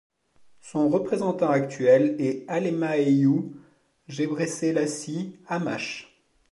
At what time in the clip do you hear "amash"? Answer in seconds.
5.45-6.17